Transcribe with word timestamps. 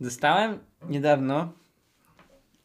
Dostałem 0.00 0.58
niedawno 0.88 1.52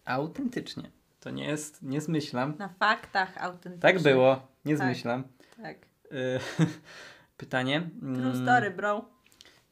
autentycznie. 0.06 0.92
To 1.20 1.30
nie 1.30 1.46
jest, 1.46 1.84
nie 1.84 2.02
zmyślam. 2.02 2.54
Na 2.58 2.70
faktach 2.70 3.38
autentycznych. 3.38 3.80
Tak 3.80 4.02
było, 4.02 4.48
nie 4.66 4.78
Tak. 4.78 4.86
zmyślam. 4.86 5.24
Tak. 5.62 5.78
Y, 6.12 6.40
Pytanie. 7.38 7.90
True 8.00 8.32
mm, 8.32 8.44
story, 8.44 8.72
bro. 8.72 9.06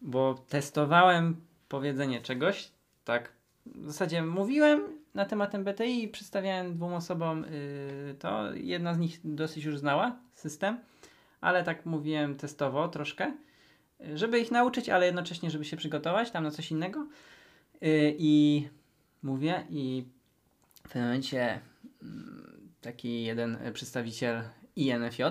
Bo 0.01 0.33
testowałem 0.49 1.41
powiedzenie 1.69 2.21
czegoś, 2.21 2.71
tak. 3.05 3.31
W 3.65 3.85
zasadzie 3.85 4.21
mówiłem 4.21 4.81
na 5.13 5.25
temat 5.25 5.55
MBTI 5.55 6.03
i 6.03 6.07
przedstawiałem 6.07 6.73
dwóm 6.75 6.93
osobom 6.93 7.45
y, 7.45 8.15
to. 8.19 8.53
Jedna 8.53 8.93
z 8.93 8.97
nich 8.97 9.19
dosyć 9.23 9.63
już 9.63 9.77
znała 9.77 10.15
system, 10.33 10.79
ale 11.41 11.63
tak 11.63 11.85
mówiłem 11.85 12.35
testowo 12.35 12.87
troszkę, 12.87 13.33
y, 14.01 14.17
żeby 14.17 14.39
ich 14.39 14.51
nauczyć, 14.51 14.89
ale 14.89 15.05
jednocześnie, 15.05 15.51
żeby 15.51 15.65
się 15.65 15.77
przygotować 15.77 16.31
tam 16.31 16.43
na 16.43 16.51
coś 16.51 16.71
innego. 16.71 17.07
Y, 17.83 18.15
I 18.17 18.67
mówię, 19.23 19.63
i 19.69 20.05
w 20.75 20.81
pewnym 20.81 21.03
momencie 21.03 21.59
mm, 22.01 22.71
taki 22.81 23.23
jeden 23.23 23.55
y, 23.67 23.71
przedstawiciel 23.71 24.43
INFJ, 24.75 25.23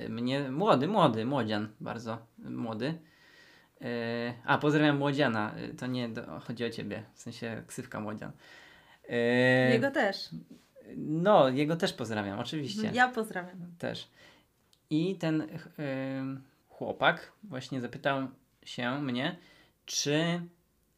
y, 0.00 0.08
mnie, 0.08 0.50
młody, 0.50 0.88
młody, 0.88 1.24
młodzian, 1.24 1.68
bardzo 1.80 2.18
y, 2.46 2.50
młody, 2.50 2.98
E, 3.80 4.34
a, 4.44 4.58
pozdrawiam 4.58 4.96
Młodziana. 4.96 5.54
To 5.78 5.86
nie 5.86 6.08
do, 6.08 6.40
chodzi 6.40 6.64
o 6.64 6.70
ciebie, 6.70 7.02
w 7.14 7.20
sensie 7.20 7.62
ksywka 7.66 8.00
Młodzian. 8.00 8.32
Jego 9.72 9.90
też. 9.90 10.28
No, 10.96 11.48
jego 11.48 11.76
też 11.76 11.92
pozdrawiam, 11.92 12.38
oczywiście. 12.38 12.90
Ja 12.94 13.08
pozdrawiam. 13.08 13.72
Też. 13.78 14.08
I 14.90 15.16
ten 15.16 15.46
chłopak 16.68 17.32
właśnie 17.42 17.80
zapytał 17.80 18.28
się 18.64 19.00
mnie, 19.00 19.36
czy 19.86 20.40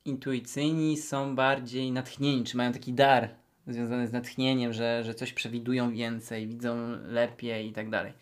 intuicyjni 0.08 0.96
są 0.96 1.34
bardziej 1.34 1.92
natchnieni, 1.92 2.44
czy 2.44 2.56
mają 2.56 2.72
taki 2.72 2.92
dar 2.92 3.28
związany 3.66 4.08
z 4.08 4.12
natchnieniem, 4.12 4.72
że, 4.72 5.04
że 5.04 5.14
coś 5.14 5.32
przewidują 5.32 5.90
więcej, 5.92 6.46
widzą 6.46 6.76
lepiej 7.06 7.68
i 7.68 7.72
tak 7.72 7.90
dalej. 7.90 8.12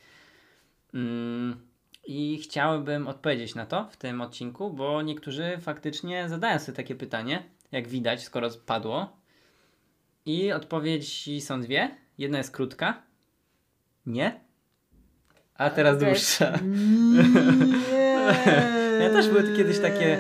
Mm, 0.95 1.57
I 2.07 2.39
chciałbym 2.43 3.09
odpowiedzieć 3.09 3.55
na 3.55 3.67
to 3.67 3.89
w 3.91 3.97
tym 3.97 4.21
odcinku, 4.21 4.71
bo 4.71 5.03
niektórzy 5.03 5.59
faktycznie 5.61 6.29
zadają 6.29 6.59
sobie 6.59 6.77
takie 6.77 6.95
pytanie, 6.95 7.43
jak 7.73 7.89
widać, 7.89 8.23
skoro 8.23 8.51
padło. 8.67 9.17
I 10.27 10.53
odpowiedzi 10.53 11.41
są 11.41 11.61
dwie. 11.61 11.97
Jedna 12.19 12.39
jest 12.39 12.51
krótka. 12.51 13.03
Nie. 14.07 14.41
A 15.55 15.71
teraz 15.71 15.99
dłuższa. 15.99 16.59
Nie. 17.93 18.07
Ja 19.01 19.11
też 19.11 19.29
były 19.29 19.57
kiedyś 19.57 19.79
takie, 19.79 20.19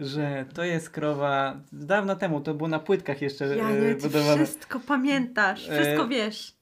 że 0.00 0.44
to 0.54 0.64
jest 0.64 0.90
krowa. 0.90 1.60
Dawno 1.72 2.16
temu 2.16 2.40
to 2.40 2.54
było 2.54 2.68
na 2.68 2.78
płytkach 2.78 3.22
jeszcze 3.22 3.56
Ja 3.56 3.70
y, 3.70 3.80
nie, 3.80 3.94
ty 3.94 4.02
budowane. 4.08 4.44
wszystko 4.44 4.80
pamiętasz, 4.80 5.60
wszystko 5.62 6.04
E, 6.04 6.08
wiesz. 6.08 6.56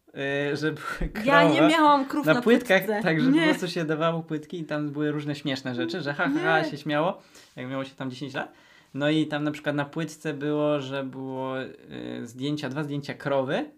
Że 0.53 0.73
krowa. 1.13 1.25
Ja 1.25 1.49
nie 1.53 1.61
miałam 1.61 2.05
krów 2.05 2.27
na, 2.27 2.35
na 2.35 2.43
płytkach, 2.43 2.85
płytce. 2.87 3.03
tak, 3.03 3.21
że 3.21 3.31
po 3.31 3.37
nie. 3.37 3.45
prostu 3.49 3.69
się 3.69 3.85
dawało 3.85 4.23
płytki 4.23 4.61
i 4.61 4.65
tam 4.65 4.91
były 4.91 5.13
różne 5.13 5.35
śmieszne 5.35 5.75
rzeczy, 5.75 6.01
że 6.01 6.15
ha, 6.15 6.31
ha, 6.43 6.65
się 6.65 6.77
śmiało, 6.79 7.23
jak 7.57 7.69
miało 7.69 7.85
się 7.85 7.95
tam 7.95 8.11
10 8.11 8.35
lat. 8.35 8.53
No 8.95 9.11
i 9.11 9.27
tam 9.27 9.45
na 9.45 9.51
przykład 9.51 9.77
na 9.77 9.85
płytce 9.85 10.35
było, 10.35 10.81
że 10.81 11.05
było 11.05 11.55
zdjęcia, 12.23 12.69
dwa 12.69 12.85
zdjęcia 12.85 13.15
krowy 13.15 13.71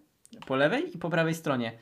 po 0.47 0.57
lewej 0.57 0.95
i 0.97 0.99
po 0.99 1.11
prawej 1.11 1.35
stronie. 1.35 1.73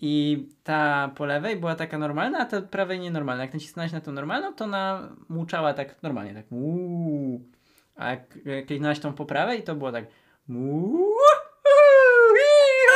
I 0.00 0.46
ta 0.64 1.10
po 1.16 1.26
lewej 1.26 1.56
była 1.56 1.74
taka 1.74 1.98
normalna, 1.98 2.38
a 2.38 2.44
ta 2.44 2.62
prawej 2.62 3.00
nienormalna. 3.00 3.42
Jak 3.44 3.54
nacisnąłeś 3.54 3.92
na 3.92 4.00
tą 4.00 4.12
normalną, 4.12 4.54
to 4.54 4.64
ona 4.64 5.08
muczała 5.28 5.74
tak 5.74 6.02
normalnie, 6.02 6.34
tak 6.34 6.50
muuu. 6.50 7.40
A 7.96 8.10
jak 8.10 8.28
kliknąłeś 8.66 8.98
tą 9.00 9.12
po 9.12 9.24
prawej, 9.24 9.62
to 9.62 9.74
było 9.74 9.92
tak 9.92 10.04
muuu. 10.48 11.14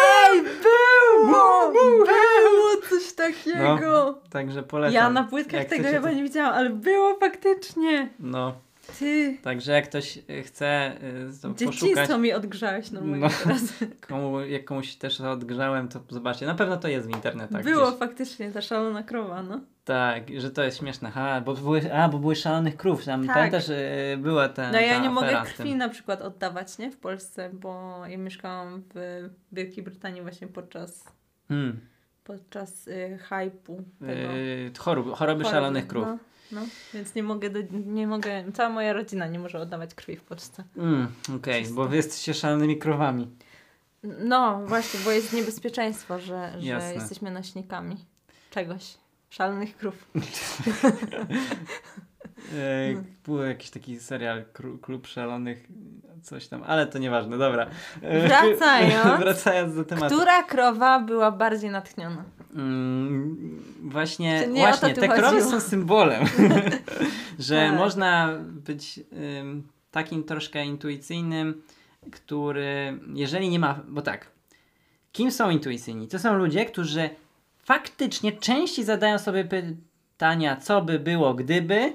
Ej, 0.04 0.42
było! 0.42 1.72
Było 1.72 2.76
coś 2.90 3.12
takiego! 3.12 4.18
Także 4.30 4.62
polecam. 4.62 4.94
ja 4.94 5.10
na 5.10 5.24
płytkach 5.24 5.64
tego 5.64 5.82
chcecie, 5.82 5.96
chyba 5.96 6.08
to- 6.08 6.14
nie 6.14 6.22
widziałam, 6.22 6.54
ale 6.54 6.70
było 6.70 7.16
faktycznie. 7.20 8.08
No, 8.18 8.54
Ty, 8.98 9.38
także 9.42 9.72
jak 9.72 9.84
ktoś 9.88 10.18
y, 10.30 10.42
chce 10.42 10.92
y, 11.02 11.40
to 11.42 11.48
poszukać, 11.48 11.74
dzieciństwo 11.80 12.18
mi 12.18 12.32
odgrzałeś 12.32 12.90
normalnie 12.90 13.26
No. 13.26 13.30
teraz. 13.44 13.62
komu, 14.08 14.40
jak 14.40 14.64
komuś 14.64 14.94
też 14.94 15.20
odgrzałem, 15.20 15.88
to 15.88 16.00
zobaczcie. 16.08 16.46
Na 16.46 16.54
pewno 16.54 16.76
to 16.76 16.88
jest 16.88 17.06
w 17.06 17.10
internetach. 17.10 17.64
było 17.64 17.86
gdzieś. 17.86 17.98
faktycznie 17.98 18.52
ta 18.52 18.60
szalona 18.62 19.02
krowa, 19.02 19.42
no. 19.42 19.60
Tak, 19.84 20.40
że 20.40 20.50
to 20.50 20.62
jest 20.62 20.78
śmieszne. 20.78 21.10
Ha, 21.10 21.40
bo 21.40 21.54
były, 21.54 21.94
a, 21.94 22.08
bo 22.08 22.18
były 22.18 22.36
szalonych 22.36 22.76
krów. 22.76 23.04
Tam, 23.04 23.26
Tak. 23.26 23.52
y, 23.54 24.16
była 24.18 24.48
ta. 24.48 24.72
No 24.72 24.80
ja 24.80 24.98
nie 24.98 25.10
mogę 25.10 25.42
krwi 25.44 25.74
na 25.74 25.88
przykład 25.88 26.22
oddawać, 26.22 26.78
nie? 26.78 26.90
W 26.90 26.96
Polsce, 26.98 27.50
bo 27.52 28.00
ja 28.06 28.18
mieszkałam 28.18 28.82
w 28.94 29.28
Wielkiej 29.52 29.84
Brytanii 29.84 30.22
właśnie 30.22 30.48
podczas 30.48 31.04
Hmm. 31.48 31.80
podczas 32.24 32.88
y, 32.88 33.18
hypu 33.28 33.82
tego. 34.00 34.12
Y, 34.34 34.72
chorób, 34.78 35.04
choroby 35.06 35.16
choroby. 35.18 35.44
szalonych 35.44 35.86
krów. 35.86 36.06
No, 36.06 36.18
no, 36.52 36.60
więc 36.94 37.14
nie 37.14 37.22
mogę, 37.22 37.50
do, 37.50 37.58
nie 37.72 38.06
mogę, 38.06 38.44
cała 38.54 38.68
moja 38.68 38.92
rodzina 38.92 39.26
nie 39.26 39.38
może 39.38 39.58
oddawać 39.58 39.94
krwi 39.94 40.16
w 40.16 40.22
Polsce. 40.22 40.64
Mm, 40.76 41.08
Okej, 41.36 41.62
Czysto. 41.62 41.76
bo 41.76 41.88
wy 41.88 41.96
jesteście 41.96 42.34
szalonymi 42.34 42.78
krowami. 42.78 43.30
No 44.02 44.62
właśnie, 44.66 45.00
bo 45.04 45.10
jest 45.10 45.32
niebezpieczeństwo, 45.32 46.18
że, 46.18 46.52
że 46.58 46.66
Jasne. 46.66 46.94
jesteśmy 46.94 47.30
nośnikami 47.30 47.96
czegoś. 48.50 48.94
Szalonych 49.30 49.76
krów. 49.76 49.94
E, 52.58 52.92
No. 52.94 53.02
Był 53.24 53.42
jakiś 53.42 53.70
taki 53.70 54.00
serial 54.00 54.44
Klub 54.82 55.06
Szalonych, 55.06 55.66
coś 56.22 56.48
tam, 56.48 56.62
ale 56.66 56.86
to 56.86 56.98
nieważne, 56.98 57.38
dobra. 57.38 57.66
Wracając. 58.02 59.20
Wracając 59.24 59.74
do 59.74 59.84
tematu. 59.84 60.14
Która 60.14 60.42
krowa 60.42 61.00
była 61.00 61.30
bardziej 61.30 61.70
natchniona? 61.70 62.24
Mm, 62.54 63.62
właśnie, 63.82 64.48
właśnie 64.54 64.94
te 64.94 65.08
krowy 65.08 65.22
chodziło? 65.22 65.50
są 65.50 65.60
symbolem, 65.60 66.24
że 67.38 67.56
Tak. 67.70 67.78
można 67.78 68.38
być 68.42 69.00
ym, 69.40 69.68
takim 69.90 70.24
troszkę 70.24 70.64
intuicyjnym, 70.64 71.62
który, 72.12 72.98
jeżeli 73.14 73.48
nie 73.48 73.58
ma, 73.58 73.80
bo 73.88 74.02
tak, 74.02 74.30
kim 75.12 75.30
są 75.30 75.50
intuicyjni? 75.50 76.08
To 76.08 76.18
są 76.18 76.34
ludzie, 76.34 76.64
którzy 76.66 77.10
faktycznie 77.64 78.32
częściej 78.32 78.84
zadają 78.84 79.18
sobie 79.18 79.44
pytania, 79.44 80.56
co 80.56 80.82
by 80.82 80.98
było, 80.98 81.34
gdyby, 81.34 81.92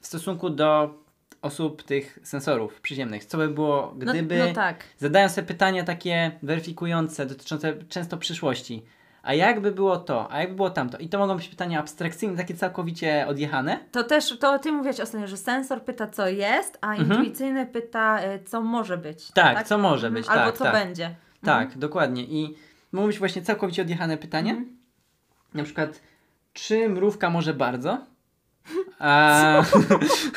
w 0.00 0.06
stosunku 0.06 0.50
do 0.50 0.94
osób 1.42 1.82
tych 1.82 2.18
sensorów 2.22 2.80
przyziemnych. 2.80 3.24
Co 3.24 3.38
by 3.38 3.48
było, 3.48 3.94
No, 3.98 4.12
gdyby. 4.12 4.38
no 4.38 4.52
tak. 4.54 4.84
Zadają 4.98 5.28
sobie 5.28 5.46
pytania 5.46 5.84
takie 5.84 6.30
weryfikujące, 6.42 7.26
dotyczące 7.26 7.74
często 7.88 8.16
przyszłości. 8.16 8.82
A 9.22 9.34
jakby 9.34 9.72
było 9.72 9.96
to, 9.96 10.32
a 10.32 10.40
jakby 10.40 10.56
było 10.56 10.70
tamto? 10.70 10.98
I 10.98 11.08
to 11.08 11.18
mogą 11.18 11.36
być 11.36 11.48
pytania 11.48 11.80
abstrakcyjne, 11.80 12.36
takie 12.36 12.54
całkowicie 12.54 13.26
odjechane. 13.28 13.78
To 13.92 14.04
też, 14.04 14.38
to 14.38 14.58
ty 14.58 14.72
mówiłeś 14.72 15.00
ostatnio, 15.00 15.26
że 15.26 15.36
sensor 15.36 15.84
pyta 15.84 16.06
co 16.06 16.28
jest, 16.28 16.78
a 16.80 16.94
intuicyjny 16.94 17.66
pyta 17.66 18.22
y, 18.22 18.44
co 18.44 18.60
może 18.60 18.98
być. 18.98 19.28
Mhm. 19.28 19.56
Tak, 19.56 19.66
co 19.66 19.78
może 19.78 20.10
być, 20.10 20.28
Albo 20.28 20.46
tak, 20.46 20.58
co 20.58 20.64
tak. 20.64 20.72
będzie. 20.72 21.14
Tak, 21.44 21.78
dokładnie. 21.78 22.22
I 22.22 22.56
mogą 22.92 23.06
być 23.06 23.18
właśnie 23.18 23.42
całkowicie 23.42 23.82
odjechane 23.82 24.16
pytania. 24.16 24.52
Mhm. 24.52 24.78
Na 25.54 25.64
przykład, 25.64 26.00
czy 26.52 26.88
mrówka 26.88 27.30
może 27.30 27.54
bardzo? 27.54 27.98
A, 28.98 29.62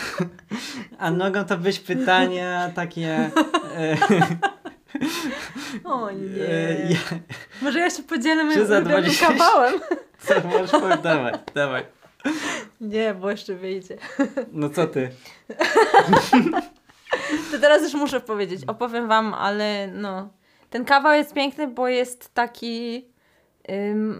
a 0.99 1.11
mogą 1.11 1.45
to 1.45 1.57
być 1.57 1.79
pytania 1.79 2.71
takie. 2.75 3.31
E, 4.95 5.89
O 5.89 6.09
e, 6.11 6.15
nie. 6.15 6.37
ja, 6.89 6.99
Może 7.61 7.79
ja 7.79 7.89
się 7.89 8.03
podzielę 8.03 8.43
moim 8.43 8.65
za 8.67 8.75
ulubionym 8.75 9.01
20? 9.03 9.27
kawałem? 9.27 9.73
co 10.25 10.33
możesz 10.47 10.71
powiedzieć? 10.71 11.01
Dawaj, 11.03 11.33
dawaj. 11.55 11.83
Nie, 12.81 13.13
bo 13.13 13.31
jeszcze 13.31 13.55
wyjdzie. 13.55 13.97
No 14.51 14.69
co 14.69 14.87
ty? 14.87 15.09
To 17.51 17.59
teraz 17.59 17.81
już 17.83 17.93
muszę 17.93 18.19
powiedzieć. 18.21 18.61
Opowiem 18.67 19.07
wam, 19.07 19.33
ale 19.33 19.87
no. 19.87 20.29
Ten 20.69 20.85
kawał 20.85 21.13
jest 21.13 21.33
piękny, 21.33 21.67
bo 21.67 21.87
jest 21.87 22.33
taki 22.33 23.05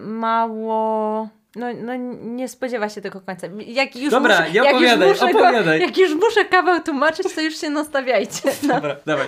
mało. 0.06 1.30
No, 1.56 1.68
no 1.84 1.96
nie 2.22 2.48
spodziewa 2.48 2.90
się 2.90 3.02
tego 3.02 3.22
końca. 3.22 3.48
Jak 3.68 3.96
już 3.96 4.12
Dobra, 4.12 4.40
muszę, 4.40 4.52
nie 4.52 4.56
jak 4.58 4.68
opowiadaj, 4.76 5.10
już 5.10 5.22
muszę 5.22 5.32
opowiadaj. 5.32 5.82
Jak 5.82 5.98
już 5.98 6.16
muszę 6.16 6.46
kawał 6.46 6.84
tłumaczyć, 6.84 7.36
to 7.36 7.42
już 7.42 7.58
się 7.58 7.70
nastawiajcie. 7.70 8.52
No. 8.64 8.74
Dobra, 8.74 8.96
dawaj. 9.06 9.28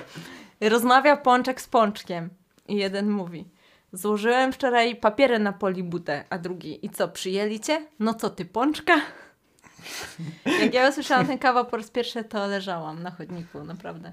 Rozmawia 0.70 1.18
pączek 1.18 1.62
z 1.62 1.68
pączkiem. 1.68 2.30
I 2.68 2.76
jeden 2.76 3.10
mówi. 3.10 3.46
Złożyłem 3.94 4.54
wczoraj 4.54 4.96
papiery 4.96 5.40
na 5.40 5.54
polibutę, 5.54 6.24
a 6.30 6.38
drugi. 6.38 6.86
I 6.86 6.90
co, 6.90 7.08
przyjęli 7.08 7.60
cię? 7.60 7.86
No 8.00 8.14
co 8.14 8.30
ty, 8.30 8.46
pączka? 8.46 8.94
Jak 10.62 10.74
ja 10.74 10.90
usłyszałam 10.90 11.28
ten 11.28 11.38
kawał 11.38 11.66
po 11.66 11.78
raz 11.78 11.92
pierwszy, 11.92 12.24
to 12.24 12.48
leżałam 12.48 13.04
na 13.04 13.12
chodniku, 13.12 13.64
naprawdę. 13.64 14.12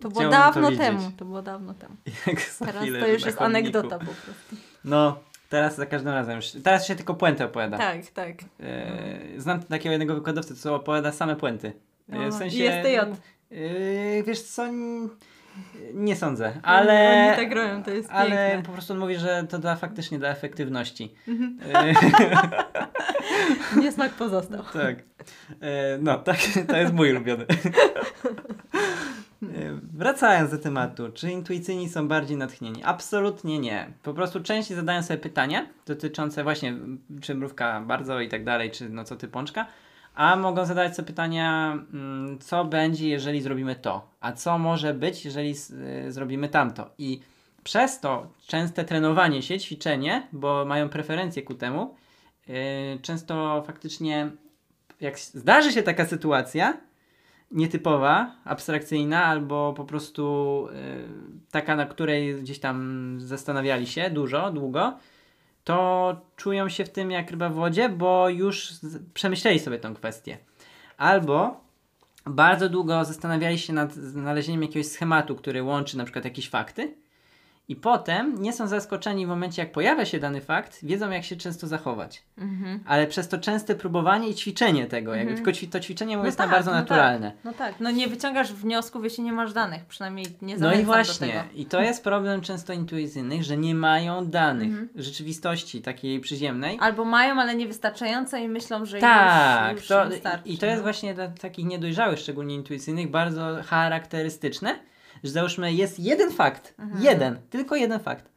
To 0.00 0.08
było 0.08 0.20
Chciałbym 0.20 0.38
to 0.38 0.44
dawno 0.44 0.70
widzieć. 0.70 0.86
temu, 0.86 1.12
to 1.16 1.24
było 1.24 1.42
dawno 1.42 1.74
temu. 1.74 1.96
Teraz 2.66 2.88
to 3.00 3.06
już 3.06 3.24
jest 3.24 3.40
anegdota 3.42 3.98
po 3.98 4.04
prostu. 4.04 4.56
No, 4.84 5.18
teraz 5.48 5.76
za 5.76 5.86
każdym 5.86 6.12
razem 6.12 6.36
już. 6.36 6.46
Teraz 6.64 6.86
się 6.86 6.96
tylko 6.96 7.14
puentę 7.14 7.44
opowiada. 7.44 7.78
Tak, 7.78 8.06
tak. 8.06 8.34
E, 8.60 9.18
znam 9.36 9.62
takiego 9.62 9.90
jednego 9.90 10.14
wykładowcę, 10.14 10.54
co 10.54 10.74
opowiada 10.74 11.12
same 11.12 11.36
puenty. 11.36 11.72
E, 12.08 12.18
No, 12.18 12.28
w 12.28 12.34
sensie. 12.34 12.56
ISTJ. 12.56 13.20
Yy, 13.50 14.22
wiesz 14.26 14.42
co, 14.42 14.62
nie 15.94 16.16
sądzę, 16.16 16.46
Oni 16.48 16.60
ale, 16.62 17.32
tak 17.36 17.52
robią, 17.52 17.82
to 17.82 17.90
jest 17.90 18.10
ale 18.10 18.30
piękne. 18.50 18.62
po 18.66 18.72
prostu 18.72 18.92
on 18.92 18.98
mówi, 18.98 19.16
że 19.16 19.44
to 19.48 19.58
da 19.58 19.76
faktycznie 19.76 20.18
da 20.18 20.28
efektywności. 20.28 21.14
Mhm. 21.28 21.58
Niesmak 23.82 24.12
pozostał. 24.12 24.62
tak. 24.72 24.96
Yy, 25.50 25.66
no, 26.00 26.18
tak, 26.18 26.36
to 26.68 26.76
jest 26.76 26.92
mój 26.92 27.10
ulubiony. 27.10 27.46
Yy, 29.42 29.80
Wracając 29.98 30.50
do 30.50 30.58
tematu, 30.58 31.12
czy 31.12 31.30
intuicyjni 31.30 31.88
są 31.88 32.08
bardziej 32.08 32.36
natchnieni? 32.36 32.82
Absolutnie 32.84 33.58
nie. 33.58 33.92
Po 34.02 34.14
prostu 34.14 34.40
częściej 34.40 34.76
zadają 34.76 35.02
sobie 35.02 35.18
pytania 35.18 35.66
dotyczące 35.86 36.42
właśnie, 36.42 36.74
czy 37.20 37.34
mrówka 37.34 37.80
bardzo 37.80 38.20
i 38.20 38.28
tak 38.28 38.44
dalej, 38.44 38.70
czy 38.70 38.88
no 38.88 39.04
co 39.04 39.16
ty 39.16 39.28
pączka, 39.28 39.66
a 40.14 40.36
mogą 40.36 40.66
zadać 40.66 40.96
sobie 40.96 41.06
pytania, 41.06 41.72
mm, 41.92 42.38
co 42.38 42.64
będzie, 42.64 43.08
jeżeli 43.08 43.42
zrobimy 43.42 43.76
to, 43.76 44.10
a 44.20 44.32
co 44.32 44.58
może 44.58 44.94
być, 44.94 45.24
jeżeli 45.24 45.54
y, 46.06 46.12
zrobimy 46.12 46.48
tamto. 46.48 46.90
I 46.98 47.20
przez 47.62 48.00
to 48.00 48.26
częste 48.46 48.84
trenowanie 48.84 49.42
się, 49.42 49.58
ćwiczenie, 49.58 50.28
bo 50.32 50.64
mają 50.64 50.88
preferencje 50.88 51.42
ku 51.42 51.54
temu, 51.54 51.94
yy, 52.48 52.54
często 53.02 53.62
faktycznie, 53.66 54.30
jak 55.00 55.18
zdarzy 55.18 55.72
się 55.72 55.82
taka 55.82 56.06
sytuacja, 56.06 56.80
nietypowa, 57.50 58.34
abstrakcyjna, 58.44 59.24
albo 59.24 59.72
po 59.72 59.84
prostu 59.84 60.66
y, 60.72 61.50
taka, 61.50 61.76
na 61.76 61.86
której 61.86 62.34
gdzieś 62.34 62.58
tam 62.58 63.16
zastanawiali 63.20 63.86
się 63.86 64.10
dużo, 64.10 64.50
długo, 64.50 64.98
to 65.64 66.16
czują 66.36 66.68
się 66.68 66.84
w 66.84 66.90
tym 66.90 67.10
jak 67.10 67.30
ryba 67.30 67.48
w 67.48 67.54
wodzie, 67.54 67.88
bo 67.88 68.28
już 68.28 68.72
przemyśleli 69.14 69.58
sobie 69.58 69.78
tą 69.78 69.94
kwestię. 69.94 70.38
Albo 70.96 71.60
bardzo 72.26 72.68
długo 72.68 73.04
zastanawiali 73.04 73.58
się 73.58 73.72
nad 73.72 73.94
znalezieniem 73.94 74.62
jakiegoś 74.62 74.86
schematu, 74.86 75.36
który 75.36 75.62
łączy 75.62 75.98
na 75.98 76.04
przykład 76.04 76.24
jakieś 76.24 76.48
fakty 76.48 76.94
i 77.68 77.76
potem 77.76 78.42
nie 78.42 78.52
są 78.52 78.66
zaskoczeni 78.66 79.26
w 79.26 79.28
momencie, 79.28 79.62
jak 79.62 79.72
pojawia 79.72 80.04
się 80.04 80.18
dany 80.18 80.40
fakt, 80.40 80.78
wiedzą 80.82 81.10
jak 81.10 81.24
się 81.24 81.36
często 81.36 81.66
zachować. 81.66 82.22
Mhm. 82.38 82.80
Ale 82.86 83.06
przez 83.06 83.28
to 83.28 83.38
częste 83.38 83.74
próbowanie 83.74 84.28
i 84.28 84.34
ćwiczenie 84.34 84.86
tego, 84.86 85.14
jakby 85.14 85.32
Mhm. 85.32 85.46
tylko 85.54 85.72
to 85.72 85.80
ćwiczenie 85.80 86.16
No 86.16 86.24
jest 86.26 86.38
tak, 86.38 86.50
bardzo 86.50 86.70
no 86.70 86.76
tak. 86.76 86.88
naturalne. 86.88 87.32
No 87.44 87.52
tak, 87.52 87.74
no 87.80 87.90
nie 87.90 88.08
wyciągasz 88.08 88.52
wniosków, 88.52 89.04
jeśli 89.04 89.24
nie 89.24 89.32
masz 89.32 89.52
danych, 89.52 89.84
przynajmniej 89.84 90.26
nie 90.42 90.56
No 90.56 90.72
i 90.74 90.82
właśnie, 90.84 91.44
i 91.54 91.66
to 91.66 91.80
jest 91.80 92.04
problem 92.04 92.40
często 92.40 92.72
intuicyjnych, 92.72 93.44
że 93.44 93.56
nie 93.56 93.74
mają 93.74 94.26
danych 94.26 94.68
Mhm. 94.68 94.88
rzeczywistości 94.96 95.82
takiej 95.82 96.20
przyziemnej. 96.20 96.78
Albo 96.80 97.04
mają, 97.04 97.40
ale 97.40 97.54
niewystarczające 97.54 98.40
i 98.40 98.48
myślą, 98.48 98.84
że 98.84 98.98
tak, 98.98 99.72
już, 99.72 99.80
już 99.80 99.88
to, 99.88 100.06
wystarczy. 100.06 100.48
i 100.48 100.58
to 100.58 100.66
jest 100.66 100.78
no. 100.78 100.82
właśnie 100.82 101.14
dla 101.14 101.28
takich 101.28 101.66
niedojrzałych, 101.66 102.18
szczególnie 102.18 102.54
intuicyjnych, 102.54 103.10
bardzo 103.10 103.56
charakterystyczne, 103.66 104.78
że 105.24 105.30
załóżmy 105.30 105.72
jest 105.72 105.98
jeden 105.98 106.30
fakt, 106.32 106.74
Mhm. 106.78 107.02
jeden, 107.04 107.38
tylko 107.50 107.76
jeden 107.76 108.00
fakt. 108.00 108.30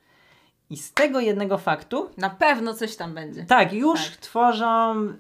I 0.70 0.78
z 0.78 0.94
tego 0.94 1.20
jednego 1.20 1.58
faktu, 1.58 2.10
Na 2.18 2.30
pewno 2.30 2.74
coś 2.74 2.96
tam 2.96 3.14
będzie. 3.14 3.46
tak, 3.46 3.74
już 3.74 4.10
Tak. 4.10 4.18
tworzą 4.18 4.96
yy, 5.06 5.14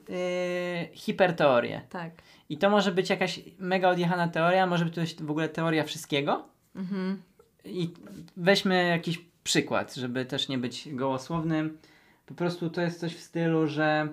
hiperteorię. 0.93 1.81
Tak. 1.89 2.11
I 2.49 2.57
to 2.57 2.69
może 2.69 2.91
być 2.91 3.09
jakaś 3.09 3.39
mega 3.59 3.89
odjechana 3.89 4.27
teoria, 4.27 4.67
może 4.67 4.85
być 4.85 5.15
to 5.15 5.25
w 5.25 5.31
ogóle 5.31 5.49
teoria 5.49 5.83
wszystkiego. 5.83 6.45
Mhm. 6.75 7.21
I 7.65 7.93
weźmy 8.37 8.87
jakiś 8.87 9.21
przykład, 9.43 9.93
żeby 9.95 10.25
też 10.25 10.47
nie 10.49 10.57
być 10.57 10.89
gołosłownym. 10.95 11.77
Po 12.25 12.33
prostu 12.33 12.69
to 12.69 12.81
jest 12.81 12.99
coś 12.99 13.15
w 13.15 13.21
stylu, 13.21 13.67
że 13.67 14.07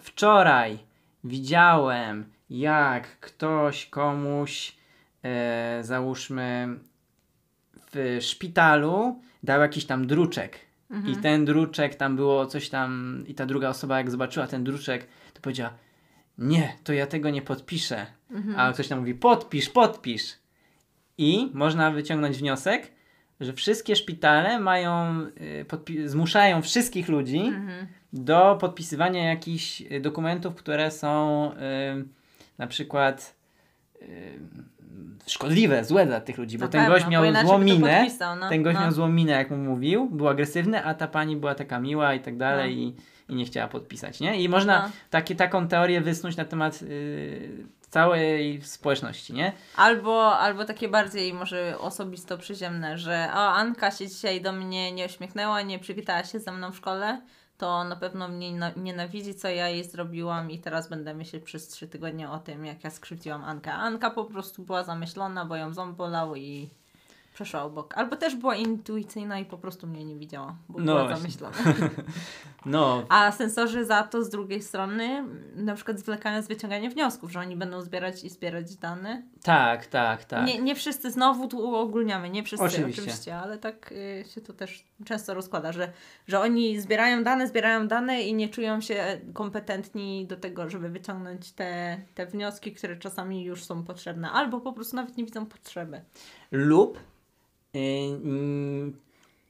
wczoraj 0.00 0.78
widziałem, 1.24 2.32
jak 2.50 3.20
ktoś 3.20 3.86
komuś, 3.86 4.76
załóżmy, 5.82 6.68
w 7.92 8.18
szpitalu 8.20 9.20
dał 9.42 9.60
jakiś 9.60 9.84
tam 9.84 10.06
druczek. 10.06 10.58
Mhm. 10.90 11.14
I 11.14 11.16
ten 11.16 11.44
druczek 11.44 11.94
tam 11.94 12.16
było 12.16 12.46
coś 12.46 12.68
tam, 12.68 13.24
i 13.26 13.34
ta 13.34 13.46
druga 13.46 13.68
osoba, 13.68 13.98
jak 13.98 14.10
zobaczyła 14.10 14.46
ten 14.46 14.64
druczek, 14.64 15.06
to 15.34 15.40
powiedziała: 15.40 15.72
Nie, 16.38 16.72
to 16.84 16.92
ja 16.92 17.06
tego 17.06 17.30
nie 17.30 17.42
podpiszę. 17.42 18.06
Mhm. 18.30 18.60
A 18.60 18.72
ktoś 18.72 18.88
tam 18.88 18.98
mówi: 18.98 19.14
Podpisz, 19.14 19.68
podpisz. 19.70 20.38
I 21.18 21.50
można 21.54 21.90
wyciągnąć 21.90 22.36
wniosek, 22.36 22.90
że 23.40 23.52
wszystkie 23.52 23.96
szpitale 23.96 24.60
mają, 24.60 25.20
y, 25.90 26.08
zmuszają 26.08 26.62
wszystkich 26.62 27.08
ludzi 27.08 27.38
Mhm. 27.38 27.86
do 28.12 28.58
podpisywania 28.60 29.28
jakichś 29.28 29.82
dokumentów, 30.00 30.54
które 30.54 30.90
są 30.90 31.50
y, 31.52 31.56
na 32.58 32.66
przykład 32.66 33.36
szkodliwe, 35.26 35.84
złe 35.84 36.06
dla 36.06 36.20
tych 36.20 36.38
ludzi, 36.38 36.58
bo 36.58 36.64
Na 36.64 36.70
ten 36.70 36.80
pewno, 36.80 36.94
gość 36.94 37.06
miał 37.06 37.46
złą 37.46 37.58
minę, 37.58 38.06
no, 38.40 38.48
ten 38.48 38.62
gość 38.62 38.74
no. 38.74 38.82
miał 38.82 38.92
złą 38.92 39.08
minę, 39.08 39.32
jak 39.32 39.50
mu 39.50 39.56
mówił, 39.56 40.10
był 40.10 40.28
agresywny, 40.28 40.84
a 40.84 40.94
ta 40.94 41.08
pani 41.08 41.36
była 41.36 41.54
taka 41.54 41.80
miła 41.80 42.14
i 42.14 42.20
tak 42.20 42.36
dalej 42.36 42.78
i, 42.78 42.96
i 43.28 43.34
nie 43.34 43.44
chciała 43.44 43.68
podpisać, 43.68 44.20
nie? 44.20 44.40
I 44.40 44.48
można 44.48 44.82
No. 44.82 44.90
takie, 45.10 45.34
taką 45.34 45.68
teorię 45.68 46.00
wysnuć 46.00 46.36
na 46.36 46.44
temat 46.44 46.82
y, 46.82 47.66
całej 47.90 48.62
społeczności, 48.62 49.32
nie? 49.32 49.52
Albo, 49.76 50.38
albo 50.38 50.64
takie 50.64 50.88
bardziej 50.88 51.34
może 51.34 51.78
osobisto 51.78 52.38
przyziemne, 52.38 52.98
że 52.98 53.28
o, 53.34 53.52
Anka 53.52 53.90
się 53.90 54.08
dzisiaj 54.08 54.40
do 54.40 54.52
mnie 54.52 54.92
nie 54.92 55.06
uśmiechnęła, 55.06 55.62
nie 55.62 55.78
przywitała 55.78 56.24
się 56.24 56.40
ze 56.40 56.52
mną 56.52 56.72
w 56.72 56.76
szkole, 56.76 57.20
to 57.58 57.84
na 57.84 57.96
pewno 57.96 58.28
mnie 58.28 58.52
na- 58.52 58.72
nienawidzi, 58.76 59.34
co 59.34 59.48
ja 59.48 59.68
jej 59.68 59.84
zrobiłam 59.84 60.50
i 60.50 60.58
teraz 60.58 60.88
będę 60.88 61.14
myśleć 61.14 61.44
przez 61.44 61.68
trzy 61.68 61.88
tygodnie 61.88 62.30
o 62.30 62.38
tym, 62.38 62.64
jak 62.64 62.84
ja 62.84 62.90
skrzywdziłam 62.90 63.44
Ankę. 63.44 63.72
Anka 63.72 64.10
po 64.10 64.24
prostu 64.24 64.62
była 64.62 64.84
zamyślona, 64.84 65.44
bo 65.44 65.56
ją 65.56 65.74
ząb 65.74 65.96
bolał 65.96 66.36
i 66.36 66.70
przeszła 67.34 67.62
obok. 67.62 67.98
Albo 67.98 68.16
też 68.16 68.36
była 68.36 68.56
intuicyjna 68.56 69.38
i 69.38 69.44
po 69.44 69.58
prostu 69.58 69.86
mnie 69.86 70.04
nie 70.04 70.16
widziała, 70.16 70.56
bo 70.68 70.78
No 70.80 70.94
była 70.94 71.16
zamyślona. 71.16 71.56
No, 72.66 73.04
A 73.08 73.32
sensorzy 73.32 73.84
za 73.84 74.02
to 74.02 74.24
z 74.24 74.28
drugiej 74.30 74.62
strony 74.62 75.24
na 75.56 75.74
przykład 75.74 75.98
zwlekają 75.98 76.42
z 76.42 76.48
wyciągania 76.48 76.90
wniosków, 76.90 77.32
że 77.32 77.40
oni 77.40 77.56
będą 77.56 77.82
zbierać 77.82 78.24
i 78.24 78.30
zbierać 78.30 78.76
dane 78.76 79.22
tak, 79.42 79.86
tak, 79.86 80.24
tak. 80.24 80.46
nie, 80.46 80.58
nie 80.58 80.74
wszyscy, 80.74 81.10
znowu 81.10 81.48
tu 81.48 81.58
uogólniamy, 81.58 82.30
nie 82.30 82.42
wszyscy 82.42 82.64
Oczywiście. 82.64 83.02
oczywiście, 83.02 83.36
ale 83.36 83.58
tak 83.58 83.92
y, 83.92 84.24
się 84.34 84.40
to 84.40 84.52
też 84.52 84.84
często 85.04 85.34
rozkłada, 85.34 85.72
że, 85.72 85.92
że 86.26 86.40
oni 86.40 86.80
zbierają 86.80 87.22
dane, 87.22 87.48
zbierają 87.48 87.88
dane 87.88 88.22
i 88.22 88.34
nie 88.34 88.48
czują 88.48 88.80
się 88.80 89.20
kompetentni 89.34 90.26
do 90.26 90.36
tego, 90.36 90.70
żeby 90.70 90.88
wyciągnąć 90.88 91.52
te, 91.52 92.00
te 92.14 92.26
wnioski, 92.26 92.72
które 92.72 92.96
czasami 92.96 93.44
już 93.44 93.64
są 93.64 93.84
potrzebne, 93.84 94.30
albo 94.30 94.60
po 94.60 94.72
prostu 94.72 94.96
nawet 94.96 95.16
nie 95.16 95.24
widzą 95.24 95.46
potrzeby. 95.46 96.00
lub 96.50 96.98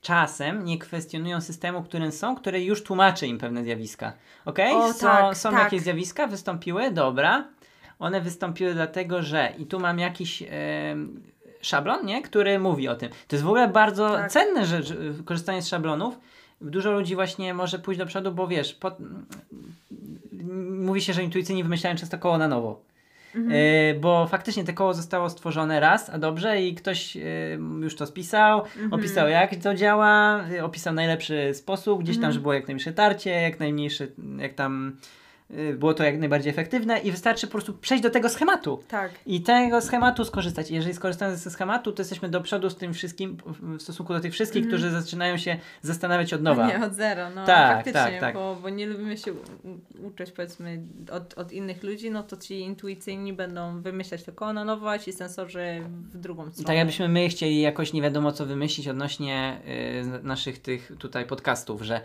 czasem 0.00 0.64
nie 0.64 0.78
kwestionują 0.78 1.40
systemu, 1.40 1.82
którym 1.82 2.12
są, 2.12 2.36
który 2.36 2.64
już 2.64 2.82
tłumaczy 2.82 3.26
im 3.26 3.38
pewne 3.38 3.64
zjawiska. 3.64 4.12
Ok? 4.44 4.58
O, 4.74 4.92
są 4.92 5.00
tak, 5.00 5.36
są 5.36 5.50
tak. 5.50 5.64
jakieś 5.64 5.82
zjawiska, 5.82 6.26
wystąpiły, 6.26 6.90
dobra. 6.90 7.44
One 7.98 8.20
wystąpiły 8.20 8.74
dlatego, 8.74 9.22
że 9.22 9.52
i 9.58 9.66
tu 9.66 9.80
mam 9.80 9.98
jakiś 9.98 10.42
em, 10.50 11.22
szablon, 11.60 12.06
nie? 12.06 12.22
który 12.22 12.58
mówi 12.58 12.88
o 12.88 12.94
tym. 12.94 13.10
To 13.28 13.36
jest 13.36 13.44
w 13.44 13.48
ogóle 13.48 13.68
bardzo 13.68 14.10
Tak. 14.10 14.30
cenne, 14.30 14.66
że, 14.66 14.82
że 14.82 14.94
korzystanie 15.24 15.62
z 15.62 15.68
szablonów. 15.68 16.18
Dużo 16.60 16.92
ludzi 16.92 17.14
właśnie 17.14 17.54
może 17.54 17.78
pójść 17.78 17.98
do 17.98 18.06
przodu, 18.06 18.32
bo 18.32 18.46
wiesz, 18.46 18.78
mówi 20.70 21.02
się, 21.02 21.12
że 21.12 21.22
intuicyjni 21.22 21.62
wymyślają 21.62 21.96
często 21.96 22.18
koło 22.18 22.38
na 22.38 22.48
nowo. 22.48 22.80
E, 23.50 23.94
bo 23.94 24.26
faktycznie 24.26 24.64
te 24.64 24.72
koło 24.72 24.94
zostało 24.94 25.30
stworzone 25.30 25.80
raz, 25.80 26.10
a 26.10 26.18
dobrze, 26.18 26.62
i 26.62 26.74
ktoś 26.74 27.16
e, 27.16 27.20
już 27.80 27.96
to 27.96 28.06
spisał, 28.06 28.62
opisał 28.90 29.28
jak 29.28 29.56
to 29.56 29.74
działa, 29.74 30.44
e, 30.50 30.64
opisał 30.64 30.94
najlepszy 30.94 31.54
sposób, 31.54 32.02
gdzieś 32.02 32.20
tam, 32.20 32.32
żeby 32.32 32.42
było 32.42 32.54
jak 32.54 32.68
najmniejsze 32.68 32.92
tarcie, 32.92 33.30
jak 33.30 33.60
najmniejsze, 33.60 34.06
jak 34.38 34.54
tam 34.54 34.96
było 35.74 35.94
to 35.94 36.04
jak 36.04 36.18
najbardziej 36.18 36.50
efektywne 36.50 36.98
i 36.98 37.10
wystarczy 37.10 37.46
po 37.46 37.50
prostu 37.50 37.74
przejść 37.74 38.02
do 38.02 38.10
tego 38.10 38.28
schematu. 38.28 38.82
Tak. 38.88 39.10
I 39.26 39.40
tego 39.40 39.80
schematu 39.80 40.24
skorzystać. 40.24 40.70
Jeżeli 40.70 40.94
skorzystamy 40.94 41.36
ze 41.36 41.50
schematu, 41.50 41.92
to 41.92 42.00
jesteśmy 42.00 42.28
do 42.28 42.40
przodu 42.40 42.70
z 42.70 42.76
tym 42.76 42.94
wszystkim 42.94 43.36
w 43.78 43.82
stosunku 43.82 44.12
do 44.12 44.20
tych 44.20 44.32
wszystkich, 44.32 44.66
którzy 44.66 44.90
zaczynają 44.90 45.36
się 45.36 45.58
zastanawiać 45.82 46.34
od 46.34 46.42
nowa. 46.42 46.66
Nie, 46.66 46.84
od 46.84 46.94
zera, 46.94 47.30
no 47.30 47.46
Tak, 47.46 47.76
faktycznie, 47.76 48.00
tak, 48.00 48.20
tak. 48.20 48.34
Bo, 48.34 48.56
bo 48.62 48.68
nie 48.68 48.86
lubimy 48.86 49.18
się 49.18 49.32
uczyć 50.02 50.30
powiedzmy 50.30 50.82
od, 51.12 51.34
od 51.34 51.52
innych 51.52 51.82
ludzi, 51.82 52.10
no 52.10 52.22
to 52.22 52.36
ci 52.36 52.60
intuicyjni 52.60 53.32
będą 53.32 53.82
wymyślać 53.82 54.22
koło 54.34 54.52
na 54.52 54.64
nowo, 54.64 54.90
a 54.90 54.98
ci 54.98 55.12
sensorzy 55.12 55.80
w 56.12 56.18
drugą 56.18 56.50
stronę. 56.50 56.66
tak 56.66 56.76
jakbyśmy 56.76 57.08
my 57.08 57.28
chcieli 57.28 57.60
jakoś 57.60 57.92
nie 57.92 58.02
wiadomo 58.02 58.32
co 58.32 58.46
wymyślić 58.46 58.88
odnośnie 58.88 59.60
y, 60.20 60.22
naszych 60.22 60.58
tych 60.58 60.92
tutaj 60.98 61.26
podcastów, 61.26 61.82
że 61.82 62.00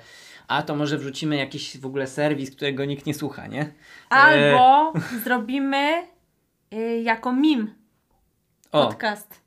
a 0.50 0.64
to 0.64 0.76
może 0.76 0.98
wrzucimy 0.98 1.36
jakiś 1.36 1.78
w 1.78 1.86
ogóle 1.86 2.08
serwis, 2.08 2.52
którego 2.52 2.86
nikt 2.86 3.06
nie 3.06 3.14
słucha, 3.14 3.29
nie? 3.48 3.72
Albo 4.10 4.94
zrobimy 5.24 6.08
y, 6.74 7.02
jako 7.04 7.34
mim 7.34 7.74
podcast. 8.72 9.42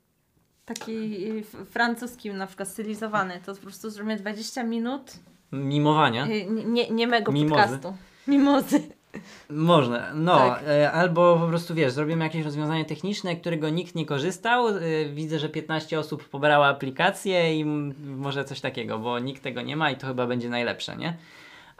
Taki 0.65 1.27
y, 1.39 1.43
francuski 1.71 2.29
na 2.29 2.47
przykład 2.47 2.69
stylizowany. 2.69 3.39
To 3.45 3.55
po 3.55 3.61
prostu 3.61 3.89
zrobimy 3.89 4.15
20 4.17 4.63
minut 4.63 5.13
mimowania. 5.51 6.25
y, 6.27 6.45
nie, 6.49 6.89
niemego 6.89 7.31
Mimozy. 7.31 7.61
podcastu. 7.61 7.95
Mimozy. 8.27 8.81
Można, 9.49 10.13
no, 10.13 10.37
Tak. 10.37 10.63
e, 10.67 10.91
albo 10.91 11.37
po 11.37 11.47
prostu 11.47 11.75
wiesz, 11.75 11.91
zrobimy 11.93 12.23
jakieś 12.23 12.45
rozwiązanie 12.45 12.85
techniczne, 12.85 13.35
którego 13.35 13.69
nikt 13.69 13.95
nie 13.95 14.05
korzystał. 14.05 14.67
e, 14.67 14.81
Widzę, 15.13 15.39
że 15.39 15.49
15 15.49 15.99
osób 15.99 16.29
pobrało 16.29 16.67
aplikację 16.67 17.59
i 17.59 17.65
może 18.05 18.45
coś 18.45 18.61
takiego, 18.61 18.99
bo 18.99 19.19
nikt 19.19 19.43
tego 19.43 19.61
nie 19.61 19.75
ma 19.77 19.91
i 19.91 19.97
to 19.97 20.07
chyba 20.07 20.27
będzie 20.27 20.49
najlepsze, 20.49 20.97
nie? 20.97 21.17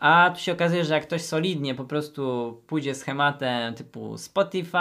A 0.03 0.31
tu 0.35 0.39
się 0.39 0.51
okazuje, 0.51 0.85
że 0.85 0.93
jak 0.93 1.03
ktoś 1.03 1.21
solidnie 1.21 1.75
po 1.75 1.85
prostu 1.85 2.53
pójdzie 2.67 2.95
schematem 2.95 3.73
typu 3.73 4.17
Spotify, 4.17 4.77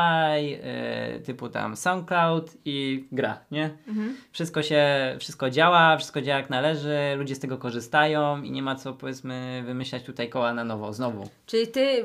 e, 0.62 1.20
typu 1.20 1.48
tam 1.48 1.76
SoundCloud 1.76 2.56
i 2.64 3.06
gra, 3.12 3.38
nie? 3.50 3.70
Mhm. 3.88 4.16
Wszystko 4.32 4.62
się, 4.62 4.84
wszystko 5.20 5.50
działa, 5.50 5.96
wszystko 5.96 6.22
działa 6.22 6.38
jak 6.38 6.50
należy, 6.50 6.98
ludzie 7.16 7.34
z 7.34 7.38
tego 7.38 7.58
korzystają 7.58 8.42
i 8.42 8.50
nie 8.50 8.62
ma 8.62 8.74
co 8.74 8.92
powiedzmy 8.92 9.62
wymyślać 9.66 10.02
tutaj 10.02 10.28
koła 10.28 10.54
na 10.54 10.64
nowo, 10.64 10.92
znowu. 10.92 11.28
Czyli 11.46 11.66
ty, 11.68 12.04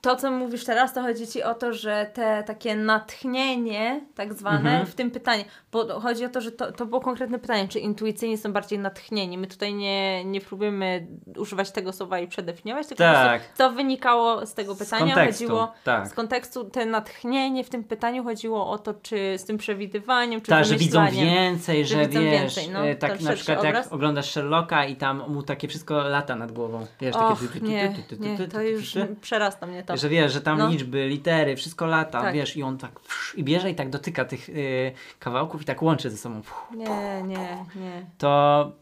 to 0.00 0.16
co 0.16 0.30
mówisz 0.30 0.64
teraz, 0.64 0.94
to 0.94 1.02
chodzi 1.02 1.26
ci 1.26 1.42
o 1.42 1.54
to, 1.54 1.72
że 1.72 2.10
te 2.14 2.42
takie 2.46 2.76
natchnienie, 2.76 4.00
tak 4.14 4.34
zwane, 4.34 4.70
Mhm. 4.70 4.86
w 4.86 4.94
tym 4.94 5.10
pytaniu, 5.10 5.44
bo 5.72 6.00
chodzi 6.00 6.24
o 6.24 6.28
to, 6.28 6.40
że 6.40 6.52
to, 6.52 6.72
to 6.72 6.86
było 6.86 7.00
konkretne 7.00 7.38
pytanie, 7.38 7.68
czy 7.68 7.78
intuicyjni 7.78 8.38
są 8.38 8.52
bardziej 8.52 8.78
natchnieni. 8.78 9.38
My 9.38 9.46
tutaj 9.46 9.74
nie, 9.74 10.24
nie 10.24 10.40
próbujemy 10.40 11.06
używać 11.36 11.70
tego 11.70 11.92
słowa 11.92 12.18
i 12.18 12.28
przedefiniować, 12.28 12.86
tylko 12.86 13.02
Tak. 13.04 13.40
prostu, 13.40 13.56
co 13.58 13.70
wynikało 13.72 14.46
z 14.46 14.54
tego 14.54 14.76
pytania, 14.76 15.06
z 15.12 15.14
kontekstu, 15.14 15.44
chodziło 15.44 15.72
tak. 15.84 16.08
z 16.08 16.14
kontekstu, 16.14 16.64
te 16.64 16.86
natchnienie 16.86 17.64
w 17.64 17.70
tym 17.70 17.84
pytaniu 17.84 18.24
chodziło 18.24 18.70
o 18.70 18.78
to, 18.78 18.94
czy 18.94 19.38
z 19.38 19.44
tym 19.44 19.58
przewidywaniem, 19.58 20.40
czy 20.40 20.50
Tak, 20.50 20.64
że 20.64 20.76
widzą 20.76 21.06
więcej, 21.10 21.86
że 21.86 21.94
że, 21.96 22.08
widzą 22.08 22.20
wiesz, 22.20 22.30
więcej, 22.32 22.68
no, 22.70 22.86
e, 22.86 22.94
tak 22.94 23.20
na 23.20 23.32
przykład 23.32 23.58
obraz. 23.58 23.84
jak 23.84 23.92
oglądasz 23.94 24.30
Sherlocka 24.30 24.84
i 24.84 24.96
tam 24.96 25.22
mu 25.28 25.42
takie 25.42 25.68
wszystko 25.68 25.94
lata 26.02 26.36
nad 26.36 26.52
głową. 26.52 26.86
Wiesz, 27.00 27.16
Och, 27.16 27.40
takie... 27.54 27.60
nie, 27.60 27.94
nie, 28.18 28.48
to 28.48 28.62
już 28.62 28.94
przerasta 29.20 29.66
mnie 29.66 29.82
to. 29.90 29.96
Że 29.96 30.08
wiesz, 30.08 30.32
że 30.32 30.40
tam 30.40 30.58
No. 30.58 30.68
liczby, 30.68 31.08
litery, 31.08 31.56
wszystko 31.56 31.86
lata, 31.86 32.20
Tak. 32.20 32.34
wiesz, 32.34 32.56
i 32.56 32.62
on 32.62 32.78
tak 32.78 33.00
psz, 33.00 33.34
i 33.38 33.44
bierze 33.44 33.70
i 33.70 33.74
tak 33.74 33.90
dotyka 33.90 34.24
tych 34.24 34.48
y, 34.48 34.92
kawałków 35.18 35.62
i 35.62 35.64
tak 35.64 35.82
łączy 35.82 36.10
ze 36.10 36.16
sobą. 36.16 36.42
Pff, 36.42 36.54
Nie, 36.76 37.22
nie, 37.22 37.64
nie. 37.76 38.06
To 38.18 38.72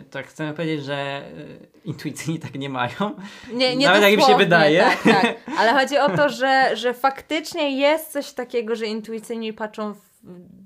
y, 0.00 0.04
tak 0.10 0.26
chcemy 0.26 0.52
powiedzieć, 0.54 0.84
że 0.84 1.22
y, 1.38 1.68
intuicyjni 1.84 2.38
tak 2.40 2.54
nie 2.54 2.68
mają. 2.68 2.92
Nie, 3.52 3.76
nie 3.76 3.86
Nawet 3.86 4.02
jak 4.02 4.12
im 4.12 4.20
się 4.20 4.36
wydaje. 4.36 4.80
Tak, 4.82 5.02
tak. 5.02 5.34
Ale 5.58 5.72
chodzi 5.72 5.98
o 5.98 6.16
to, 6.16 6.28
że, 6.28 6.70
że 6.76 6.94
faktycznie 6.94 7.78
jest 7.78 8.12
coś 8.12 8.32
takiego, 8.32 8.76
że 8.76 8.86
intuicyjni 8.86 9.52
patrzą 9.52 9.92
w, 9.94 9.98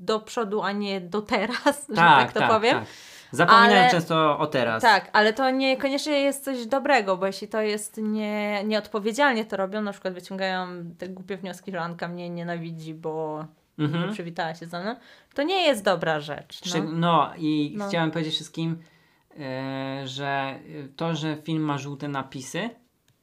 do 0.04 0.20
przodu, 0.20 0.62
a 0.62 0.72
nie 0.72 1.00
do 1.00 1.22
teraz, 1.22 1.86
że 1.88 1.94
tak 1.96 2.32
to 2.32 2.48
powiem. 2.48 2.78
tak. 2.78 2.86
Zapominają 3.32 3.80
Ale- 3.80 3.90
często 3.90 4.38
o 4.38 4.46
teraz. 4.46 4.82
Tak, 4.82 5.10
ale 5.12 5.32
to 5.32 5.50
niekoniecznie 5.50 6.12
jest 6.20 6.44
coś 6.44 6.66
dobrego, 6.66 7.16
bo 7.16 7.26
jeśli 7.26 7.48
to 7.48 7.60
jest 7.60 7.96
nie, 8.02 8.64
nieodpowiedzialnie 8.64 9.44
to 9.44 9.56
robią, 9.56 9.82
na 9.82 9.92
przykład 9.92 10.14
wyciągają 10.14 10.66
te 10.98 11.08
głupie 11.08 11.36
wnioski, 11.36 11.70
że 11.72 11.80
Anka 11.80 12.08
mnie 12.08 12.30
nienawidzi, 12.30 12.94
bo 12.94 13.44
nie 13.78 13.84
Mhm. 13.84 14.12
przywitała 14.12 14.54
się 14.54 14.66
ze 14.66 14.82
mną, 14.82 14.96
to 15.34 15.42
nie 15.42 15.62
jest 15.66 15.84
dobra 15.84 16.20
rzecz. 16.20 16.60
No. 16.74 16.82
No 16.92 17.30
i 17.38 17.74
No. 17.76 17.88
chciałem 17.88 18.10
powiedzieć 18.10 18.34
wszystkim, 18.34 18.78
e, 19.40 20.02
że 20.04 20.58
to, 20.96 21.14
że 21.14 21.36
film 21.36 21.62
ma 21.62 21.78
żółte 21.78 22.08
napisy 22.08 22.70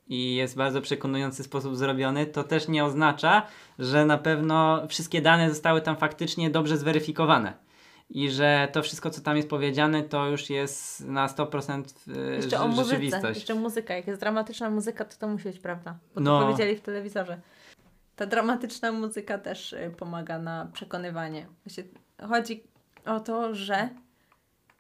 i 0.08 0.36
jest 0.36 0.54
w 0.54 0.58
bardzo 0.58 0.82
przekonujący 0.82 1.44
sposób 1.44 1.76
zrobiony, 1.76 2.26
to 2.26 2.44
też 2.44 2.68
nie 2.68 2.86
oznacza, 2.86 3.42
że 3.80 4.06
na 4.06 4.18
pewno 4.18 4.88
wszystkie 4.88 5.22
dane 5.22 5.50
zostały 5.50 5.82
tam 5.82 5.96
faktycznie 5.98 6.50
dobrze 6.50 6.78
zweryfikowane. 6.78 7.54
I 8.16 8.30
że 8.30 8.68
to 8.72 8.82
wszystko, 8.84 9.10
co 9.10 9.22
tam 9.22 9.38
jest 9.38 9.50
powiedziane, 9.50 10.04
to 10.04 10.28
już 10.28 10.50
jest 10.50 11.06
na 11.08 11.28
100% 11.28 11.84
e, 12.32 12.36
Jeszcze 12.36 12.60
o 12.60 12.68
muzyce, 12.68 12.86
rzeczywistość. 12.90 13.40
jeszcze 13.40 13.56
muzyka. 13.56 13.94
Jak 13.94 14.08
jest 14.08 14.20
dramatyczna 14.20 14.70
muzyka, 14.70 15.06
to 15.06 15.18
to 15.18 15.28
musi 15.28 15.44
być 15.44 15.60
prawda. 15.60 15.98
Bo 16.16 16.22
No. 16.22 16.40
to 16.40 16.46
powiedzieli 16.46 16.76
w 16.76 16.82
telewizorze. 16.82 17.42
Ta 18.16 18.26
dramatyczna 18.26 18.92
muzyka 18.92 19.38
też 19.38 19.74
y, 19.74 19.94
pomaga 19.98 20.40
na 20.40 20.68
przekonywanie. 20.74 21.48
Właśnie 21.66 21.84
chodzi 22.30 22.64
o 23.06 23.20
to, 23.20 23.56
że 23.56 23.90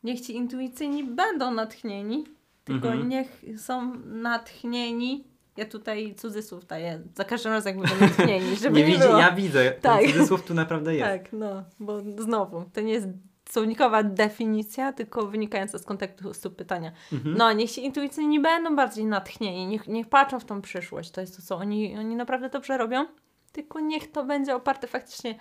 niech 0.04 0.22
ci 0.22 0.36
intuicyjni 0.36 1.04
będą 1.04 1.52
natchnieni, 1.52 2.24
tylko 2.64 2.88
Mhm. 2.88 3.10
niech 3.10 3.44
są 3.58 3.94
natchnieni. 4.06 5.24
Ja 5.58 5.66
tutaj 5.66 6.16
cudzysłów 6.16 6.66
daję 6.66 7.02
za 7.16 7.24
każdym 7.24 7.52
razem, 7.52 7.78
jak 7.78 7.90
będą 7.90 8.06
natchnieni, 8.06 8.56
żeby 8.62 8.76
Nie 8.76 8.86
nie, 8.86 8.94
widzi, 8.94 9.08
było. 9.08 9.20
ja 9.20 9.32
widzę. 9.32 9.72
Tak. 9.72 10.02
Ten 10.02 10.12
cudzysłów 10.12 10.44
tu 10.44 10.54
naprawdę 10.54 10.96
jest. 10.96 11.12
Tak, 11.12 11.34
no, 11.34 11.64
bo 11.80 12.02
znowu, 12.18 12.66
to 12.74 12.82
nie 12.82 12.94
jest 12.94 13.08
słownikowa 13.50 14.04
definicja, 14.04 14.94
tylko 14.94 15.28
wynikająca 15.28 15.78
z 15.78 15.84
kontekstu 15.84 16.52
pytania. 16.52 16.92
Mhm. 17.14 17.38
No, 17.38 17.54
niech 17.54 17.70
się 17.70 17.82
intuicyjni 17.82 18.40
będą 18.40 18.76
bardziej 18.76 19.06
natchnieni, 19.06 19.68
niech, 19.68 19.88
niech 19.88 20.10
patrzą 20.10 20.40
w 20.40 20.46
tą 20.46 20.62
przyszłość. 20.62 21.12
To 21.12 21.22
jest 21.22 21.36
to, 21.36 21.42
co 21.42 21.56
oni, 21.56 21.98
oni 21.98 22.16
naprawdę 22.16 22.50
dobrze 22.50 22.78
robią, 22.78 23.06
tylko 23.52 23.80
niech 23.80 24.12
to 24.12 24.26
będzie 24.26 24.56
oparte 24.56 24.88
faktycznie 24.88 25.36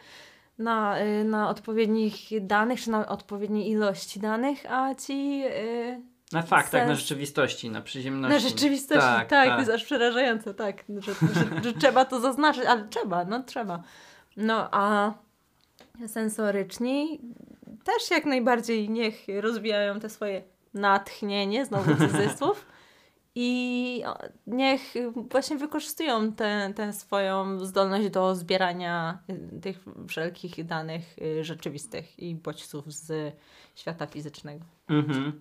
na, 0.58 1.00
y, 1.00 1.24
na 1.24 1.48
odpowiednich 1.48 2.16
danych, 2.40 2.80
czy 2.80 2.90
na 2.90 3.08
odpowiedniej 3.08 3.70
ilości 3.70 4.20
danych, 4.20 4.72
a 4.72 4.94
ci 4.94 5.42
y, 5.46 6.11
Na 6.32 6.42
faktach, 6.42 6.88
na 6.88 6.94
rzeczywistości, 6.94 7.70
na 7.70 7.82
przyziemności. 7.82 8.34
na 8.34 8.40
rzeczywistości, 8.50 9.08
tak, 9.08 9.28
tak, 9.28 9.48
to 9.48 9.58
jest 9.58 9.70
aż 9.70 9.84
przerażające, 9.84 10.54
tak, 10.54 10.84
że, 10.98 11.12
że, 11.14 11.62
że 11.62 11.72
trzeba 11.72 12.04
to 12.04 12.20
zaznaczyć, 12.20 12.64
ale 12.64 12.88
trzeba, 12.88 13.24
no 13.24 13.42
trzeba. 13.42 13.82
No, 14.36 14.68
a 14.70 15.12
sensoryczni 16.06 17.20
też 17.84 18.10
jak 18.10 18.24
najbardziej 18.24 18.90
niech 18.90 19.26
rozwijają 19.40 20.00
te 20.00 20.08
swoje 20.08 20.42
natchnienie, 20.74 21.66
znowu 21.66 21.96
cudzysłów, 21.96 22.66
i 23.34 24.02
niech 24.46 24.94
właśnie 25.30 25.56
wykorzystują 25.56 26.32
tę 26.32 26.72
tę 26.76 26.92
swoją 26.92 27.64
zdolność 27.64 28.10
do 28.10 28.34
zbierania 28.34 29.18
y, 29.30 29.60
tych 29.60 29.84
wszelkich 30.08 30.64
danych 30.64 31.18
y, 31.18 31.44
rzeczywistych 31.44 32.18
i 32.18 32.34
bodźców 32.34 32.92
z 32.92 33.34
świata 33.74 34.06
fizycznego. 34.06 34.64
Mhm. 34.88 35.40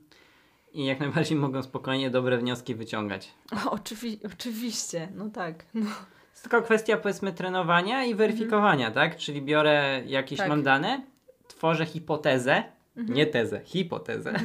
I 0.74 0.86
jak 0.86 1.00
najbardziej 1.00 1.38
mogą 1.38 1.64
spokojnie 1.64 2.10
dobre 2.10 2.38
wnioski 2.38 2.76
wyciągać. 2.76 3.30
O, 3.52 3.56
oczywi- 3.76 4.20
oczywiście, 4.34 5.08
no 5.16 5.30
tak. 5.30 5.66
No. 5.74 5.86
jest 6.32 6.42
tylko 6.42 6.62
kwestia 6.62 6.98
powiedzmy 6.98 7.34
trenowania 7.34 8.06
i 8.06 8.16
weryfikowania, 8.16 8.92
tak? 8.92 9.18
Czyli 9.18 9.42
biorę 9.42 10.02
jakieś 10.06 10.40
Tak. 10.40 10.50
mam 10.50 10.64
dane, 10.64 11.02
tworzę 11.48 11.86
hipotezę, 11.86 12.64
Mhm. 12.98 13.18
nie 13.18 13.26
tezę, 13.26 13.62
hipotezę, 13.64 14.34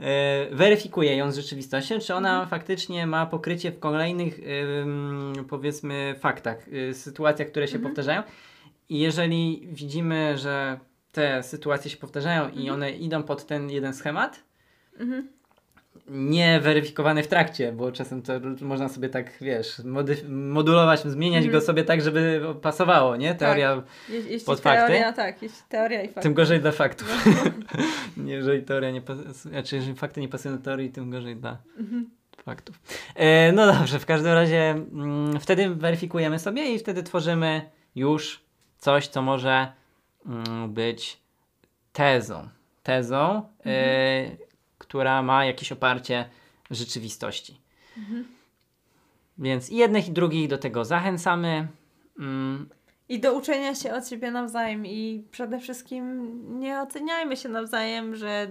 e, 0.00 0.46
weryfikuję 0.52 1.16
ją 1.16 1.32
z 1.32 1.36
rzeczywistością, 1.36 1.98
czy 2.00 2.14
ona 2.14 2.30
Mhm. 2.30 2.48
faktycznie 2.48 3.06
ma 3.06 3.26
pokrycie 3.26 3.70
w 3.72 3.78
kolejnych 3.78 4.38
ym, 4.82 5.32
powiedzmy 5.48 6.14
faktach, 6.20 6.68
y, 6.68 6.94
sytuacjach, 6.94 7.48
które 7.48 7.68
się 7.68 7.76
Mhm. 7.76 7.94
powtarzają. 7.94 8.22
I 8.88 8.98
jeżeli 8.98 9.68
widzimy, 9.72 10.38
że 10.38 10.80
te 11.12 11.42
sytuacje 11.42 11.90
się 11.90 11.96
powtarzają 11.96 12.48
i 12.48 12.58
Mhm. 12.60 12.70
one 12.74 12.90
idą 12.90 13.22
pod 13.22 13.46
ten 13.46 13.70
jeden 13.70 13.94
schemat, 13.94 14.42
Mhm. 15.00 15.28
Nie 16.08 16.60
weryfikowane 16.60 17.22
w 17.22 17.28
trakcie, 17.28 17.72
bo 17.72 17.92
czasem 17.92 18.22
to 18.22 18.32
można 18.60 18.88
sobie 18.88 19.08
tak, 19.08 19.32
wiesz, 19.40 19.78
modyf- 19.78 20.28
modulować, 20.28 21.00
zmieniać 21.00 21.44
Mhm. 21.44 21.60
go 21.60 21.66
sobie 21.66 21.84
tak, 21.84 22.02
żeby 22.02 22.40
pasowało, 22.62 23.16
nie? 23.16 23.34
Teoria, 23.34 23.82
Je- 24.08 24.16
jeśli 24.20 24.46
Pod 24.46 24.60
fakty? 24.60 24.86
teoria, 24.86 25.12
tak, 25.12 25.42
jeśli 25.42 25.58
teoria 25.68 26.02
i 26.02 26.06
fakty. 26.08 26.20
tym 26.22 26.34
gorzej 26.34 26.60
dla 26.60 26.72
faktów. 26.72 27.26
No. 28.16 28.24
jeżeli 28.36 28.62
teoria 28.62 28.90
nie 28.90 29.00
pasuje, 29.02 29.32
znaczy 29.34 29.76
jeżeli 29.76 29.94
fakty 29.94 30.20
nie 30.20 30.28
pasują 30.28 30.56
do 30.58 30.64
teorii, 30.64 30.90
tym 30.90 31.10
gorzej 31.10 31.36
dla 31.36 31.58
Mhm. 31.78 32.10
faktów. 32.44 32.80
E, 33.14 33.52
no 33.52 33.72
dobrze, 33.72 33.98
w 33.98 34.06
każdym 34.06 34.32
razie 34.32 34.70
mm, 34.70 35.40
wtedy 35.40 35.70
weryfikujemy 35.74 36.38
sobie 36.38 36.74
i 36.74 36.78
wtedy 36.78 37.02
tworzymy 37.02 37.70
już 37.94 38.40
coś, 38.78 39.08
co 39.08 39.22
może 39.22 39.72
mm, 40.26 40.72
być 40.74 41.20
tezą. 41.92 42.48
Tezą, 42.82 43.42
e, 43.66 44.24
która 44.88 45.22
ma 45.22 45.44
jakieś 45.44 45.72
oparcie 45.72 46.28
w 46.70 46.74
rzeczywistości. 46.74 47.60
Więc 49.38 49.70
i 49.70 49.76
jednych 49.76 50.08
i 50.08 50.12
drugich 50.12 50.48
do 50.48 50.58
tego 50.58 50.84
zachęcamy. 50.84 51.68
Mm, 52.18 52.68
I 53.08 53.20
do 53.20 53.34
uczenia 53.34 53.74
się 53.74 53.94
od 53.94 54.08
siebie 54.08 54.30
nawzajem 54.30 54.86
i 54.86 55.24
przede 55.30 55.60
wszystkim 55.60 56.36
nie 56.60 56.80
oceniajmy 56.80 57.36
się 57.36 57.48
nawzajem, 57.48 58.16
że 58.16 58.48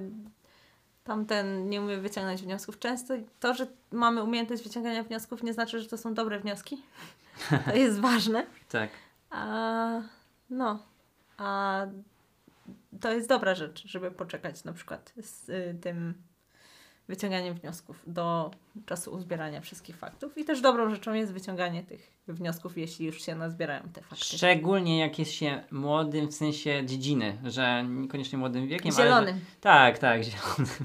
tamten 1.03 1.69
nie 1.69 1.81
umie 1.81 1.97
wyciągnąć 1.97 2.41
wniosków. 2.41 2.79
Często 2.79 3.13
to, 3.39 3.53
że 3.53 3.67
mamy 3.91 4.23
umiejętność 4.23 4.63
wyciągania 4.63 5.03
wniosków 5.03 5.43
nie 5.43 5.53
znaczy, 5.53 5.79
że 5.79 5.87
to 5.87 5.97
są 5.97 6.13
dobre 6.13 6.39
wnioski. 6.39 6.81
To 7.71 7.75
jest 7.75 7.99
ważne. 7.99 8.45
tak. 8.71 8.89
A 9.29 10.01
no, 10.49 10.79
a 11.37 11.85
to 13.01 13.11
jest 13.11 13.29
dobra 13.29 13.55
rzecz, 13.55 13.87
żeby 13.87 14.11
poczekać 14.11 14.63
na 14.63 14.73
przykład 14.73 15.13
z 15.17 15.49
y, 15.49 15.77
tym 15.81 16.13
wyciąganiem 17.07 17.55
wniosków 17.55 18.03
do 18.07 18.51
czasu 18.85 19.13
uzbierania 19.13 19.61
wszystkich 19.61 19.97
faktów. 19.97 20.37
I 20.37 20.45
też 20.45 20.61
dobrą 20.61 20.89
rzeczą 20.89 21.13
jest 21.13 21.33
wyciąganie 21.33 21.83
tych 21.83 22.11
wniosków, 22.27 22.77
jeśli 22.77 23.05
już 23.05 23.21
się 23.21 23.35
nazbierają 23.35 23.83
te 23.93 24.01
fakty. 24.01 24.25
Szczególnie 24.25 24.99
jak 24.99 25.19
jest 25.19 25.31
się 25.31 25.63
młodym 25.71 26.27
w 26.27 26.33
sensie 26.33 26.85
dziedziny, 26.85 27.37
że 27.43 27.83
niekoniecznie 27.83 28.37
młodym 28.37 28.67
wiekiem, 28.67 28.91
ale... 28.95 29.03
Zielonym, 29.03 29.35
Że, 29.35 29.61
tak, 29.61 29.97
tak, 29.97 30.23
zielonym. 30.27 30.75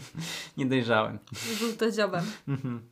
Nie 0.57 0.67
dojrzałem. 0.67 1.19
żółtodziobem. 1.59 2.25
Mhm. 2.49 2.91